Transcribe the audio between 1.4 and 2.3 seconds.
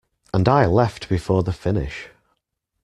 the finish.